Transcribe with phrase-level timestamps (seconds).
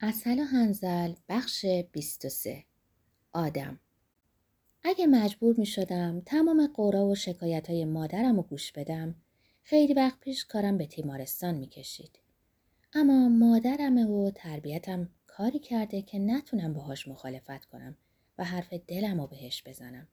[0.00, 2.64] اصل و هنزل بخش 23
[3.32, 3.80] آدم
[4.82, 9.14] اگه مجبور می شدم تمام قورا و شکایت های مادرم رو گوش بدم
[9.62, 12.18] خیلی وقت پیش کارم به تیمارستان می کشید.
[12.92, 17.96] اما مادرمه و تربیتم کاری کرده که نتونم باهاش مخالفت کنم
[18.38, 20.08] و حرف دلم رو بهش بزنم.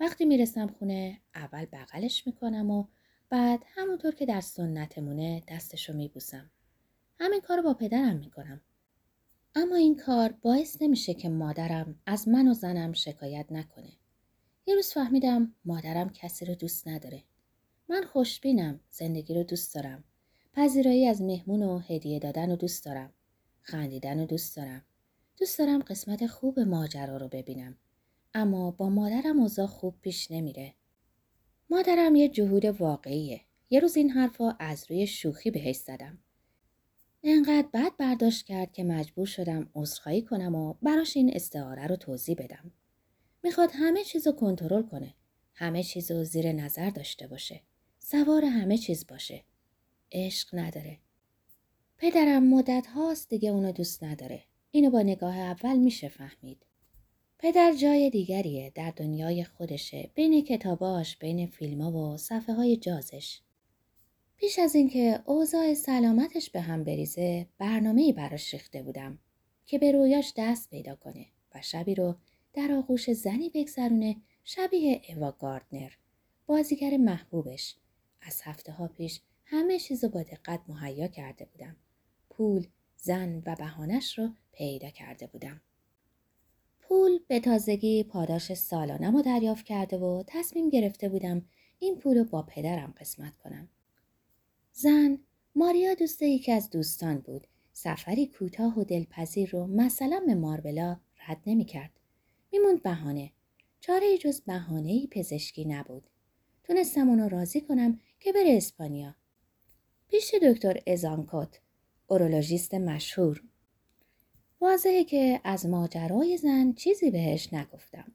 [0.00, 2.84] وقتی می‌رسم خونه اول بغلش می‌کنم و
[3.30, 6.50] بعد همونطور که در سنتمونه دستشو میبوسم.
[7.20, 8.60] همین کار رو با پدرم می‌کنم.
[9.54, 13.92] اما این کار باعث نمیشه که مادرم از من و زنم شکایت نکنه.
[14.66, 17.22] یه روز فهمیدم مادرم کسی رو دوست نداره.
[17.88, 20.04] من خوشبینم، زندگی رو دوست دارم.
[20.52, 23.12] پذیرایی از مهمون و هدیه دادن رو دوست دارم.
[23.62, 24.82] خندیدن رو دوست دارم.
[25.38, 27.76] دوست دارم قسمت خوب ماجرا رو ببینم.
[28.34, 30.74] اما با مادرم اوضاع خوب پیش نمیره.
[31.70, 33.40] مادرم یه جهود واقعیه.
[33.70, 36.18] یه روز این حرفا از روی شوخی بهش زدم.
[37.24, 42.36] انقدر بد برداشت کرد که مجبور شدم عذرخواهی کنم و براش این استعاره رو توضیح
[42.38, 42.70] بدم.
[43.42, 45.14] می‌خواد همه چیز رو کنترل کنه.
[45.54, 47.60] همه چیز رو زیر نظر داشته باشه.
[47.98, 49.44] سوار همه چیز باشه.
[50.12, 50.98] عشق نداره.
[51.98, 54.42] پدرم مدت هاست دیگه اونو دوست نداره.
[54.70, 56.66] اینو با نگاه اول میشه فهمید.
[57.38, 63.40] پدر جای دیگریه در دنیای خودشه بین کتاباش بین فیلما و صفحه های جازش
[64.42, 69.18] پیش از اینکه اوضاع سلامتش به هم بریزه برنامه‌ای براش ریخته بودم
[69.66, 72.14] که به رویاش دست پیدا کنه و شبی رو
[72.54, 75.90] در آغوش زنی بگذرونه شبیه ایوا گاردنر
[76.46, 77.76] بازیگر محبوبش.
[78.22, 81.76] از هفته ها پیش همه چیز رو با دقت مهیا کرده بودم.
[82.30, 85.60] پول زن و بهانش رو پیدا کرده بودم.
[86.80, 91.42] پول به تازگی پاداش سالانم رو دریافت کرده و تصمیم گرفته بودم
[91.78, 93.68] این پول رو با پدرم قسمت کنم.
[94.72, 95.18] زن
[95.54, 100.96] ماریا دوست یکی از دوستان بود سفری کوتاه و دلپذیر رو مثلا به ماربلا
[101.28, 101.90] رد نمی کرد.
[102.52, 103.32] میموند بهانه.
[103.80, 106.10] چاره جز بهانه پزشکی نبود.
[106.64, 109.14] تونستم اونو راضی کنم که بره اسپانیا.
[110.08, 111.60] پیش دکتر ازانکوت
[112.06, 113.42] اورولوژیست مشهور
[114.60, 118.12] واضحه که از ماجرای زن چیزی بهش نگفتم.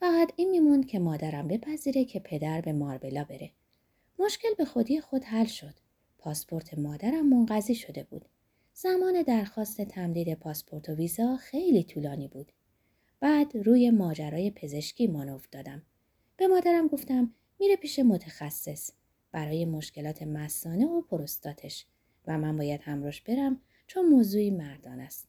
[0.00, 3.50] فقط این میموند که مادرم بپذیره که پدر به ماربلا بره.
[4.20, 5.74] مشکل به خودی خود حل شد.
[6.18, 8.24] پاسپورت مادرم منقضی شده بود.
[8.72, 12.52] زمان درخواست تمدید پاسپورت و ویزا خیلی طولانی بود.
[13.20, 15.82] بعد روی ماجرای پزشکی مانور دادم.
[16.36, 18.90] به مادرم گفتم میره پیش متخصص
[19.32, 21.86] برای مشکلات مسانه و پروستاتش
[22.26, 25.28] و من باید همراش برم چون موضوعی مردان است.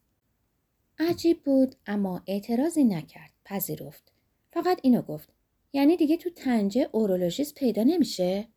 [0.99, 3.31] عجیب بود اما اعتراضی نکرد.
[3.45, 4.11] پذیرفت.
[4.53, 5.29] فقط اینو گفت.
[5.73, 8.47] یعنی دیگه تو تنجه اورولوژیست پیدا نمیشه؟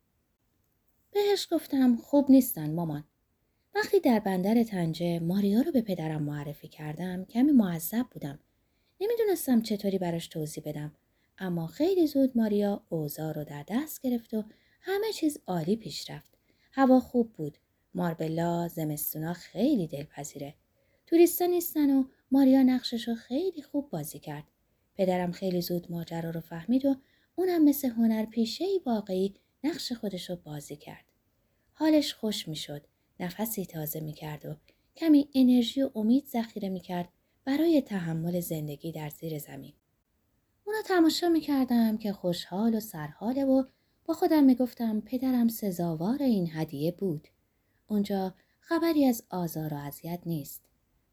[1.15, 3.03] بهش گفتم خوب نیستن مامان.
[3.75, 8.39] وقتی در بندر تنجه ماریا رو به پدرم معرفی کردم کمی معذب بودم.
[9.01, 10.95] نمی‌دونستم چطوری براش توضیح بدم.
[11.37, 14.43] اما خیلی زود ماریا اوضاع رو در دست گرفت و
[14.81, 16.37] همه چیز عالی پیش رفت.
[16.71, 17.57] هوا خوب بود.
[17.93, 20.53] ماربلا زمستونا خیلی دلپذیره.
[21.05, 24.43] توریستا نیستن و ماریا نقشش رو خیلی خوب بازی کرد.
[24.95, 26.95] پدرم خیلی زود ماجرا رو فهمید و
[27.35, 29.33] اونم مثل هنر پیشه واقعی
[29.63, 31.04] نقش خودش رو بازی کرد.
[31.77, 32.87] حالش خوش می‌شد.
[33.19, 34.55] نفسی تازه می‌کرد و
[34.95, 37.09] کمی انرژی و امید ذخیره می‌کرد
[37.45, 39.73] برای تحمل زندگی در زیر زمین.
[40.65, 43.63] اونو تماشا می‌کردم که خوشحال و سرحاله و
[44.05, 47.27] با خودم می‌گفتم پدرم سزاوار این هدیه بود.
[47.87, 50.61] اونجا خبری از آزار و اذیت نیست.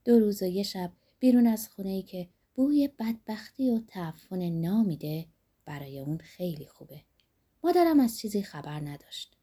[0.04, 5.26] دو روز و یه شب بیرون از خونه ای که بوی بدبختی و تعفن نامیده
[5.64, 7.00] برای اون خیلی خوبه.
[7.64, 9.36] مادرم از چیزی خبر نداشت.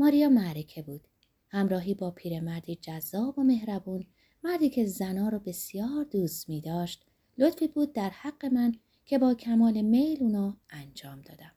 [0.00, 1.08] ماریا معرکه بود.
[1.48, 4.06] همراهی با پیرمردی جذاب و مهربون
[4.44, 7.06] مردی که زنا رو بسیار دوست می داشت
[7.38, 8.74] لطفی بود در حق من
[9.04, 11.52] که با کمال میل اونو انجام دادم.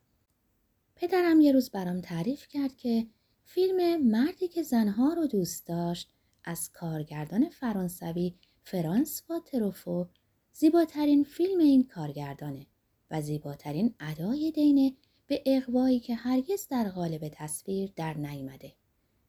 [0.96, 3.08] پدرم یه روز برام تعریف کرد که
[3.46, 10.08] فیلم مردی که زنها رو دوست داشت از کارگردان فرانسوی فرانس و تروفو
[10.54, 12.68] زیباترین فیلم این کارگردانه
[13.12, 14.94] و زیباترین ادای دینه
[15.28, 18.74] به اقوایی که هرگز در قالب تصویر در نیامده.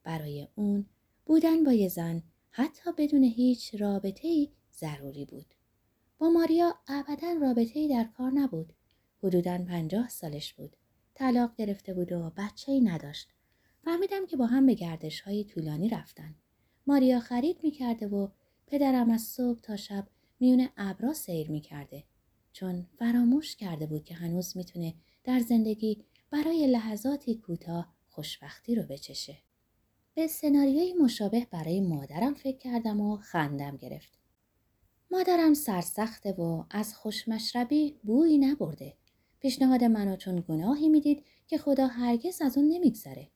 [0.05, 0.87] برای اون
[1.26, 5.55] بودن با یه زن حتی بدون هیچ رابطه ای ضروری بود.
[6.19, 8.73] با ماریا ابدا رابطه ای در کار نبود.
[9.23, 10.76] حدودا پنجاه سالش بود.
[11.14, 13.29] طلاق گرفته بود و بچه ای نداشت.
[13.85, 16.35] فهمیدم که با هم به گردش های طولانی رفتن.
[16.87, 18.29] ماریا خرید می‌کرده و
[18.67, 20.08] پدرم از صبح تا شب
[20.40, 22.05] میون ابرا سیر می‌کرده.
[22.52, 24.94] چون فراموش کرده بود که هنوز می‌تونه
[25.25, 29.38] در زندگی برای لحظاتی کوتاه خوشبختی رو بچشه.
[30.15, 34.19] به سناریوی مشابه برای مادرم فکر کردم و خندم گرفت.
[35.11, 38.94] مادرم سرسخته و از خوشمشربی بویی نبرده.
[39.41, 43.31] پیشنهاد منو چون گناهی می‌دید که خدا هرگز از اون نمیگذره.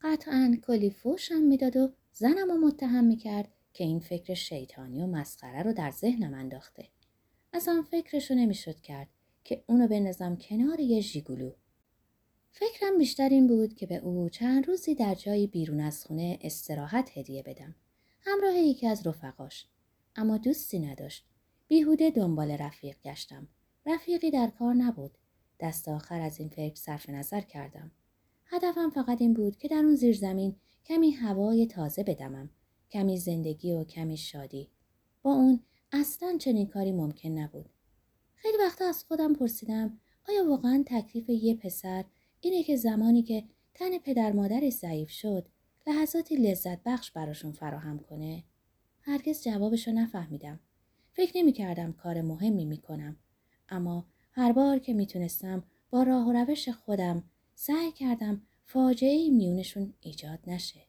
[0.00, 5.62] قطعا کلی فوشم می‌داد و زنم رو متهم می‌کرد که این فکر شیطانی و مسخره
[5.62, 6.88] رو در ذهنم انداخته.
[7.52, 9.08] اصلا فکرشو نمی‌شد کرد
[9.48, 11.52] که اونو بندازم کنار یه ژیگولو.
[12.50, 17.18] فکرم بیشتر این بود که به او چند روزی در جایی بیرون از خونه استراحت
[17.18, 17.74] هدیه بدم.
[18.20, 19.66] همراه یکی از رفقاش.
[20.16, 21.26] اما دوستی نداشت.
[21.68, 23.48] بیهوده دنبال رفیق گشتم.
[23.86, 25.18] رفیقی در کار نبود.
[25.60, 27.90] دست آخر از این فکر صرف نظر کردم.
[28.44, 32.50] هدفم فقط این بود که در اون زیر زمین کمی هوای تازه بدمم.
[32.90, 34.70] کمی زندگی و کمی شادی.
[35.22, 35.60] با اون
[35.92, 37.68] اصلا چنین کاری ممکن نبود.
[38.42, 39.98] خیلی وقتا از خودم پرسیدم
[40.28, 42.04] آیا واقعا تکلیف یه پسر
[42.40, 43.44] اینه که زمانی که
[43.74, 45.48] تن پدر مادرش ضعیف شد
[45.86, 48.44] لحظاتی لذت بخش براشون فراهم کنه؟
[49.00, 50.60] هرگز جوابشو نفهمیدم.
[51.12, 53.16] فکر نمی کردم کار مهمی می کنم.
[53.68, 57.24] اما هر بار که می‌تونستم با راه و روش خودم
[57.54, 60.80] سعی کردم فاجعه میونشون ایجاد نشه.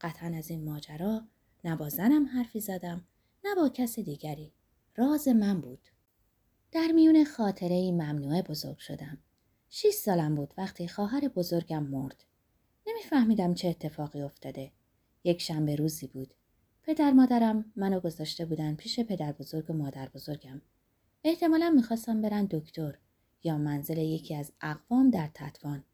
[0.00, 1.22] قطعا از این ماجرا
[1.64, 3.04] نه با زنم حرفی زدم
[3.44, 4.52] نه با کس دیگری.
[4.96, 5.88] راز من بود.
[6.72, 9.18] در میون خاطره ای ممنوعه بزرگ شدم.
[9.70, 12.24] شیش سالم بود وقتی خواهر بزرگم مرد.
[12.86, 14.72] نمیفهمیدم چه اتفاقی افتاده.
[15.24, 16.34] یک شنبه روزی بود.
[16.82, 20.60] پدر مادرم منو گذاشته بودن پیش پدر بزرگ و مادر بزرگم.
[21.24, 22.98] احتمالا می‌خواستم برن دکتر
[23.44, 25.84] یا منزل یکی از اقوام در تطوان.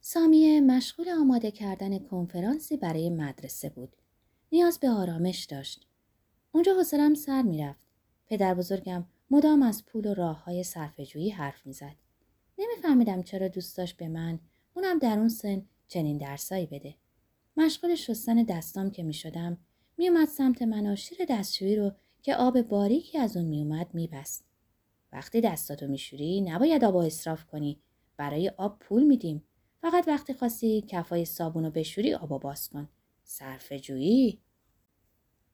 [0.00, 3.96] سامیه مشغول آماده کردن کنفرانسی برای مدرسه بود.
[4.52, 5.86] نیاز به آرامش داشت.
[6.52, 7.80] اونجا حوصلم سر می‌رفت.
[8.26, 11.96] پدر بزرگم مدام از پول و راه های صرفجویی حرف می‌زد.
[12.58, 14.40] نمیفهمیدم چرا دوست داشت به من
[14.74, 16.94] اونم در اون سن چنین درسایی بده.
[17.56, 19.58] مشغول شستن دستام که می‌شدم
[19.98, 20.96] میومد سمت من و
[21.30, 21.92] دستشویی رو
[22.22, 24.44] که آب باریکی از اون میومد میبست.
[25.12, 27.80] وقتی دستاتو میشوری نباید آب اصراف کنی.
[28.16, 29.44] برای آب پول میدیم.
[29.80, 32.88] فقط وقتی خواستی کفای صابون رو بشوری آب باز کن.
[33.24, 34.40] صرف جویی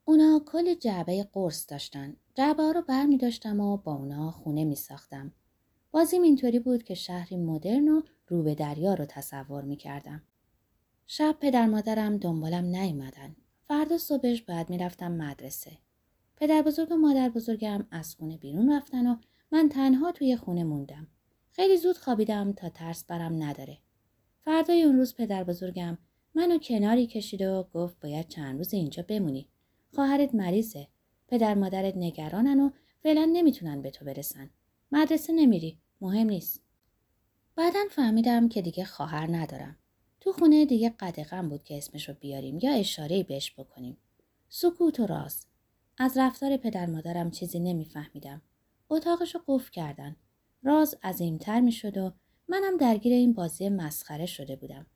[0.04, 2.16] اونا کل جعبه قرص داشتن.
[2.34, 5.32] جعبه ها رو بر می داشتم و با اونا خونه می ساختم.
[5.90, 10.22] بازیم اینطوری بود که شهری مدرن و رو به دریا رو تصور می کردم.
[11.06, 13.37] شب پدر مادرم دنبالم نیومدن.
[13.69, 15.70] فردا صبحش بعد می رفتم مدرسه.
[16.37, 19.16] پدر بزرگ و مادر بزرگم از خونه بیرون رفتن و
[19.52, 21.06] من تنها توی خونه موندم.
[21.52, 23.78] خیلی زود خوابیدم تا ترس برم نداره.
[24.44, 25.98] فردای اون روز پدر بزرگم
[26.34, 29.48] منو کناری کشید و گفت باید چند روز اینجا بمونی.
[29.94, 30.89] خواهرت مریضه.
[31.29, 32.71] پدر مادرت نگرانن و
[33.03, 34.50] فعلا نمی‌تونن به تو برسن.
[34.93, 35.79] مدرسه نمیری.
[36.00, 36.62] مهم نیست.
[37.56, 39.77] بعدا فهمیدم که دیگه خواهر ندارم.
[40.21, 43.97] تو خونه دیگه قدقم بود که اسمش رو بیاریم یا اشاره بهش بکنیم.
[44.49, 45.47] سکوت و راز.
[45.99, 48.43] از رفتار پدر مادرم چیزی نمیفهمیدم.
[48.91, 50.17] اتاقش رو قفل کردن.
[50.62, 52.12] راز عظیمتر می شد و
[52.49, 54.87] منم درگیر این بازی مسخره شده بودم.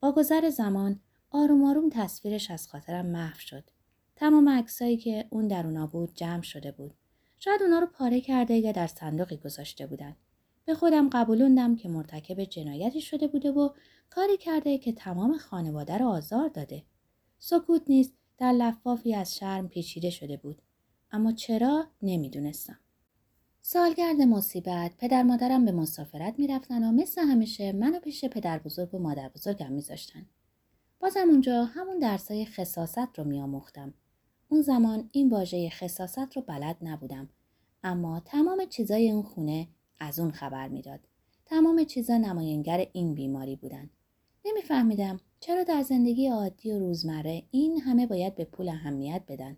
[0.00, 3.70] با گذر زمان آروم آروم تصویرش از خاطرم محو شد.
[4.16, 6.94] تمام عکسایی که اون در اونا بود جمع شده بود.
[7.38, 10.16] شاید اونا رو پاره کرده یا در صندوقی گذاشته بودن.
[10.64, 13.68] به خودم قبولوندم که مرتکب جنایتی شده بوده و
[14.10, 16.82] کاری کرده که تمام خانواده رو آزار داده.
[17.38, 20.62] سکوت نیست در لفافی از شرم پیچیده شده بود.
[21.10, 22.78] اما چرا نمی‌دونستم.
[23.62, 28.98] سالگرد مصیبت پدر مادرم به مسافرت می‌رفتن و مثل همیشه منو پیش پدر بزرگ و
[28.98, 30.26] مادر بزرگم میذاشتن.
[31.00, 33.94] بازم اونجا همون درسای خصاست رو میآموختم.
[34.54, 37.28] اون زمان این واژه خصاست رو بلد نبودم
[37.82, 39.68] اما تمام چیزای اون خونه
[40.00, 41.00] از اون خبر می‌داد.
[41.46, 43.90] تمام چیزا نماینگر این بیماری بودن.
[44.44, 49.56] نمیفهمیدم چرا در زندگی عادی و روزمره این همه باید به پول اهمیت بدن.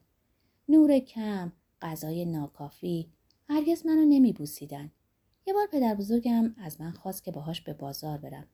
[0.69, 3.09] نور کم، غذای ناکافی،
[3.49, 4.91] هرگز منو نمی بوسیدن.
[5.47, 8.47] یه بار پدر بزرگم از من خواست که باهاش به بازار برم.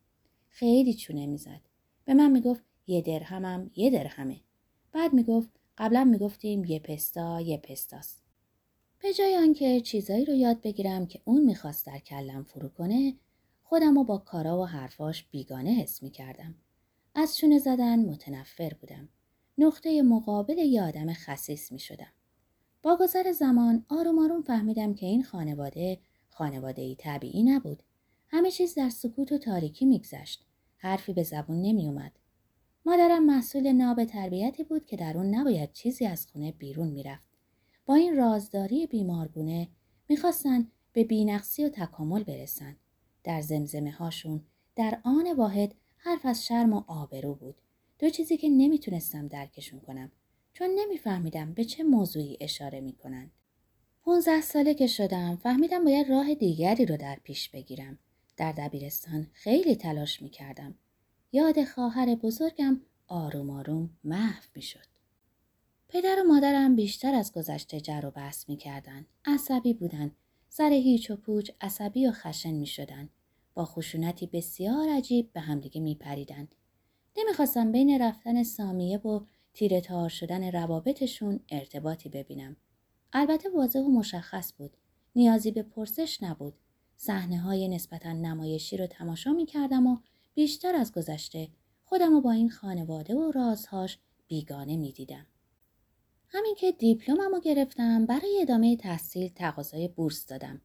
[0.49, 1.61] خیلی چونه می‌زد.
[2.05, 4.41] به من می‌گفت یه درهمم یه درهمه.
[4.93, 8.23] بعد می‌گفت قبلا می‌گفتیم یه پستا یه پستاست.
[9.02, 13.14] به جای آنکه چیزایی رو یاد بگیرم که اون می‌خواست در کلم فرو کنه
[13.62, 16.55] خودم رو با کارا و حرفاش بیگانه حس می‌کردم.
[17.14, 19.09] از چونه زدن متنفر بودم.
[19.59, 22.12] نقطه مقابل یه آدم خصیص می‌شدم.
[22.83, 25.99] با گذر زمان آروم آروم فهمیدم که این خانواده
[26.29, 27.83] خانواده ای طبیعی نبود.
[28.29, 30.45] همه چیز در سکوت و تاریکی میگذشت.
[30.76, 32.19] حرفی به زبون نمی اومد.
[32.87, 37.29] مادرم مسئول ناب تربیتی بود که در اون نباید چیزی از خونه بیرون می‌رفت.
[37.87, 39.69] با این رازداری بیمارگونه
[40.09, 42.77] می‌خواستن به بینقصی و تکامل برسن.
[43.25, 44.43] در زمزمه هاشون
[44.77, 47.55] در آن واحد حرف از شرم و آبرو بود.
[47.99, 50.12] دو چیزی که نمی‌تونستم درکشون کنم.
[50.53, 53.31] چون نمیفهمیدم به چه موضوعی اشاره می‌کنند.
[54.05, 57.99] پونزده ساله که شدم فهمیدم باید راه دیگری رو در پیش بگیرم.
[58.37, 60.75] در دبیرستان خیلی تلاش می کردم.
[61.35, 64.87] یاد خواهر بزرگم آروم آروم محو می شد.
[65.89, 69.07] پدر و مادرم بیشتر از گذشته جر و بحث می کردن.
[69.25, 70.11] عصبی بودن.
[70.49, 73.09] سر هیچ و پوچ عصبی و خشن می شدن.
[73.55, 76.49] با خشونتی بسیار عجیب به همدیگه می پریدن.
[77.17, 79.21] نمی‌خواستم بین رفتن سامیه و
[79.55, 82.57] تیره تار شدن روابطشون ارتباطی ببینم.
[83.12, 84.77] البته واضح و مشخص بود.
[85.17, 86.55] نیازی به پرسش نبود.
[86.97, 89.99] صحنه های نسبتا نمایشی رو تماشا می کردم و
[90.35, 91.49] بیشتر از گذشته
[91.85, 95.27] خودم رو با این خانواده و رازهاش بیگانه می دیدم.
[96.29, 100.61] همین که دیپلممو گرفتم برای ادامه تحصیل تقاضای بورس دادم.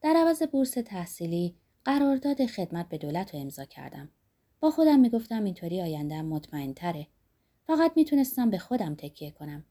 [0.00, 1.54] در عوض بورس تحصیلی
[1.84, 4.08] قرارداد خدمت به دولت رو امضا کردم.
[4.60, 7.06] با خودم می‌گفتم اینطوری آیندهم مطمئن تره.
[7.66, 9.64] فقط می‌تونستم به خودم تکیه کنم.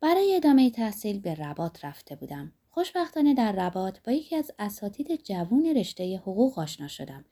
[0.00, 2.52] برای ادامه تحصیل به ربات رفته بودم.
[2.70, 7.24] خوشبختانه در ربات با یکی از اساتید جوون رشته حقوق آشنا شدم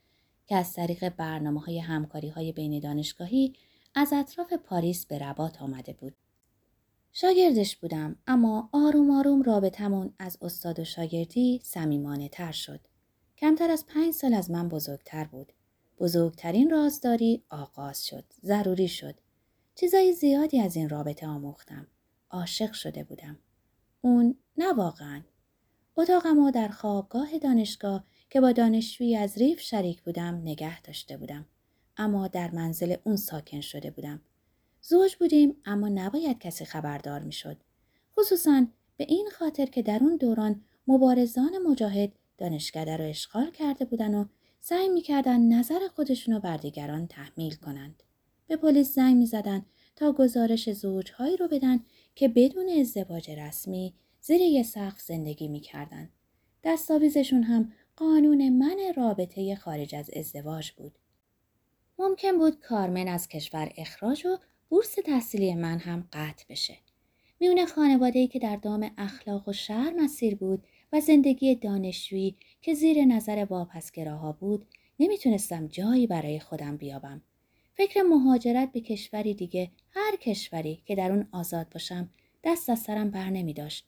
[0.49, 3.53] که از طریق برنامه های همکاری های بین دانشگاهی
[3.95, 6.15] از اطراف پاریس به ربات آمده بود.
[7.13, 12.81] شاگردش بودم اما آروم آروم رابطمون از استاد و شاگردی سمیمانه تر شد.
[13.39, 15.53] کمتر از پنج سال از من بزرگتر بود.
[15.99, 18.25] بزرگترین رازداری آغاز شد.
[18.45, 19.15] ضروری شد.
[19.75, 21.87] چیزای زیادی از این رابطه آموختم.
[22.31, 23.39] عاشق شده بودم.
[24.01, 25.23] اون نه واقعا.
[25.97, 31.47] اتاقم در خوابگاه دانشگاه که با دانشجویی از ریف شریک بودم نگه داشته بودم.
[31.97, 34.21] اما در منزل اون ساکن شده بودم.
[34.83, 37.57] زوج بودیم اما نباید کسی خبردار می شد.
[38.17, 38.67] خصوصا
[38.97, 44.25] به این خاطر که در اون دوران مبارزان مجاهد دانشکده رو اشغال کرده بودن و
[44.61, 48.03] سعی می‌کردن نظر خودشون رو بر دیگران تحمیل کنند.
[48.47, 49.67] به پلیس زنگ می‌زدن
[49.97, 51.81] تا گزارش زوجهایی رو بدن
[52.15, 56.09] که بدون ازدواج رسمی زیر یه سقف زندگی می‌کردن.
[56.65, 60.93] دستاویزشون هم قانون من رابطه خارج از ازدواج بود.
[61.99, 64.39] ممکن بود کارمن از کشور اخراج و
[64.69, 66.77] بورس تحصیلی من هم قطع بشه.
[67.41, 73.05] میونه خانواده‌ای که در دام اخلاق و شهر مسیر بود و زندگی دانشجویی که زیر
[73.05, 74.67] نظر واپسگراها بود
[75.01, 77.23] نمی‌تونستم جایی برای خودم بیابم.
[77.75, 82.11] فکر مهاجرت به کشوری دیگه هر کشوری که در اون آزاد باشم
[82.45, 83.87] دست از سرم بر نمی داشت.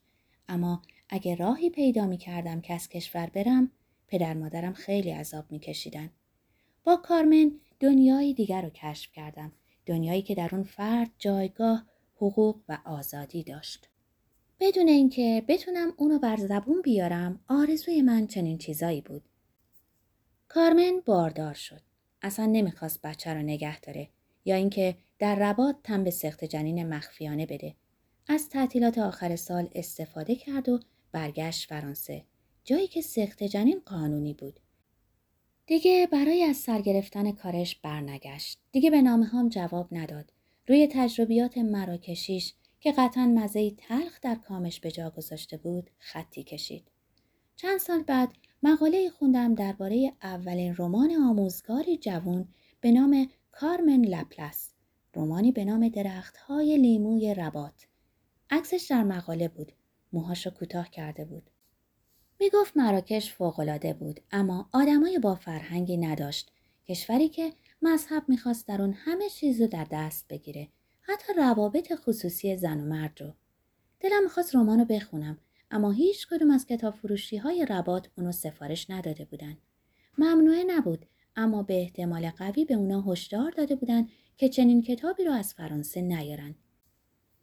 [0.48, 3.70] اما اگه راهی پیدا می کردم که از کشور برم
[4.10, 6.10] پدر مادرم خیلی عذاب می کشیدن.
[6.84, 9.52] با کارمن دنیای دیگر رو کشف کردم.
[9.86, 11.86] دنیایی که در اون فرد جایگاه،
[12.16, 13.88] حقوق و آزادی داشت.
[14.60, 19.22] بدون اینکه بتونم اونو بر زبون بیارم آرزوی من چنین چیزایی بود.
[20.48, 21.80] کارمن باردار شد.
[22.22, 24.08] اصلا نمی‌خواست بچه رو نگه داره
[24.44, 27.74] یا اینکه در ربات تن به سخت جنین مخفیانه بده.
[28.26, 30.80] از تعطیلات آخر سال استفاده کرد و
[31.12, 32.24] برگشت فرانسه.
[32.64, 34.60] جایی که سخت جنین قانونی بود.
[35.66, 38.58] دیگه برای از سر گرفتن کارش برنگشت.
[38.72, 40.32] دیگه به نامه هم جواب نداد.
[40.66, 46.90] روی تجربیات مراکشیش که قطعا مزه تلخ در کامش به جا گذاشته بود خطی کشید.
[47.56, 52.48] چند سال بعد مقاله خوندم درباره اولین رمان آموزگاری جوان
[52.80, 54.70] به نام کارمن لپلس
[55.16, 57.86] رمانی به نام درختهای لیموی ربات
[58.50, 59.72] عکسش در مقاله بود
[60.12, 61.50] موهاشو کوتاه کرده بود
[62.40, 66.52] می گفت مراکش فوقالعاده بود اما آدمای با فرهنگی نداشت
[66.88, 70.68] کشوری که مذهب می‌خواست در اون همه چیز رو در دست بگیره
[71.00, 73.32] حتی روابط خصوصی زن و مرد رو.
[74.00, 75.38] دلم می‌خواست رمان رو بخونم
[75.70, 79.56] اما هیچ کدوم از کتاب فروشی های ربات اونو سفارش نداده بودن.
[80.18, 81.06] ممنوعه نبود
[81.36, 86.00] اما به احتمال قوی به اونا هشدار داده بودن که چنین کتابی رو از فرانسه
[86.02, 86.54] نیارن.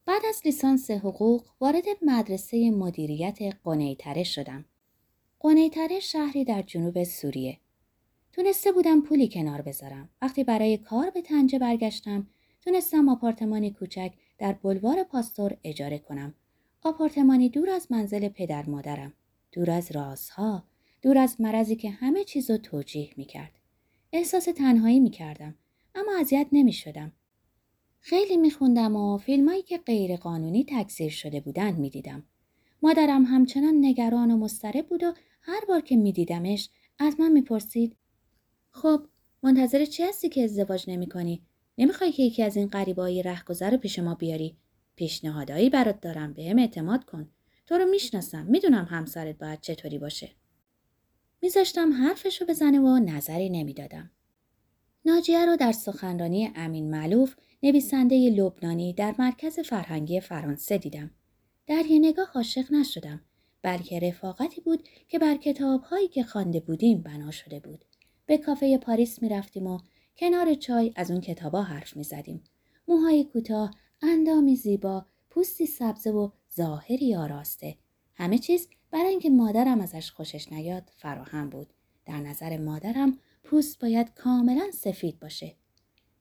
[0.06, 4.66] بعد از لیسانس حقوق وارد مدرسه مدیریت قنیتره شدم.
[5.40, 7.58] قنیتره شهری در جنوب سوریه.
[8.34, 10.10] تونسته بودم پولی کنار بذارم.
[10.22, 12.28] وقتی برای کار به تنجه برگشتم
[12.62, 16.34] تونستم آپارتمانی کوچک در بلوار پاستور اجاره کنم.
[16.84, 19.14] آپارتمانی دور از منزل پدر مادرم.
[19.52, 20.64] دور از رازها.
[21.02, 23.52] دور از مرضی که همه چیز رو توجیه می کرد.
[24.14, 25.56] احساس تنهایی می کردم.
[25.96, 27.12] اما اذیت نمی شدم.
[28.00, 32.24] خیلی می خوندم و فیلمایی که غیر قانونی تکثیر شده بودن می دیدم.
[32.82, 35.14] مادرم همچنان نگران و مضطرب بود و
[35.48, 37.96] هر بار که می دیدمش از من می پرسید
[38.72, 39.08] خب
[39.44, 41.42] منتظر چی هستی که ازدواج نمی کنی؟
[41.78, 44.58] نمی‌خوای که یکی از این غریبایی رهگذر رو پیش ما بیاری؟
[44.96, 47.30] پیشنهادایی برات دارم بهم اعتماد کن.
[47.66, 50.32] تو رو می‌شناسم می‌دونم همسرت باید چطوری باشه.
[51.42, 54.12] میذاشتم حرفشو بزنه و نظری نمی‌دادم.
[55.06, 61.12] ناجیه رو در سخنرانی امین معلوف نویسنده لبنانی در مرکز فرهنگی فرانسه دیدم.
[61.68, 63.22] در یه نگاه عاشق نشدم.
[63.62, 67.86] بلکه رفاقتی بود که بر کتابهایی که خوانده بودیم بنا شده بود.
[68.26, 69.80] به کافه پاریس می رفتیم و
[70.18, 72.44] کنار چای از اون کتابا حرف می زدیم.
[72.88, 73.72] موهای کوتاه،
[74.02, 77.76] اندامی زیبا، پوستی سبز و ظاهری آراسته.
[78.16, 81.74] همه چیز برای اینکه مادرم ازش خوشش نیاد فراهم بود.
[82.06, 85.56] در نظر مادرم پوست باید کاملا سفید باشه.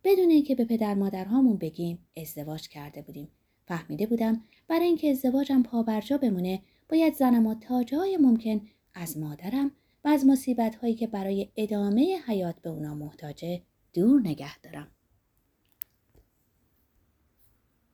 [0.05, 3.28] بدون اینکه به پدر مادرهامون بگیم ازدواج کرده بودیم.
[3.66, 8.61] فهمیده بودم برای اینکه ازدواجم پابرجا بمونه باید زنم و تا جای ممکن
[8.95, 9.71] از مادرم
[10.05, 13.62] و از مصیبت هایی که برای ادامه حیات به اونا محتاجه
[13.95, 14.96] دور نگه دارم.